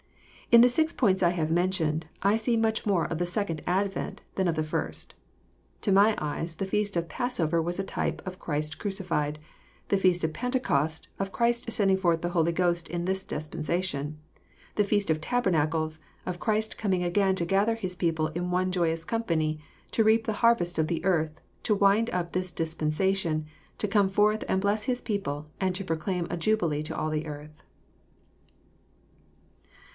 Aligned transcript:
In 0.51 0.61
the 0.61 0.67
six 0.67 0.91
points 0.91 1.21
I 1.23 1.29
have 1.29 1.51
mentioned, 1.51 2.07
I 2.23 2.35
see 2.35 2.57
much 2.57 2.85
more 2.87 3.05
of 3.05 3.19
the 3.19 3.25
second 3.25 3.61
advent 3.67 4.19
than 4.33 4.47
of 4.49 4.55
the 4.55 4.63
first. 4.63 5.13
To 5.81 5.91
my 5.93 6.15
eyes 6.17 6.55
the 6.55 6.65
feast 6.65 6.97
of 6.97 7.07
passover 7.07 7.61
was 7.61 7.79
a 7.79 7.83
type 7.83 8.21
of 8.25 8.39
Christ 8.39 8.79
crucified;— 8.79 9.37
the 9.89 9.97
feast 9.97 10.23
of 10.23 10.33
pentecost, 10.33 11.07
of 11.19 11.31
Christ 11.31 11.71
sending 11.71 11.97
forth 11.97 12.21
the 12.21 12.31
Holy 12.31 12.51
Ghost 12.51 12.87
in 12.89 13.05
this 13.05 13.23
dispensation;— 13.23 14.17
the 14.75 14.83
feast 14.83 15.09
of 15.11 15.21
tabernacles, 15.21 15.99
of 16.25 16.39
Christ 16.39 16.77
coming 16.79 17.03
again 17.03 17.35
to 17.35 17.45
gather 17.45 17.75
His 17.75 17.95
people 17.95 18.27
in 18.29 18.51
one 18.51 18.71
joyous 18.71 19.05
company, 19.05 19.59
to 19.91 20.03
reap 20.03 20.25
the 20.25 20.33
harvest 20.41 20.79
of 20.79 20.87
the 20.87 21.05
earth, 21.05 21.39
to 21.63 21.75
wind 21.75 22.09
up 22.09 22.31
this 22.33 22.51
dispensation, 22.51 23.45
to 23.77 23.87
come 23.87 24.09
forth 24.09 24.43
and 24.49 24.59
bless 24.59 24.85
His 24.85 24.99
people, 24.99 25.45
and 25.61 25.75
to 25.75 25.85
proclaim 25.85 26.27
a 26.29 26.35
jubilee 26.37 26.83
to 26.83 26.97
all 26.97 27.11
the 27.11 27.27
earth. 27.27 27.63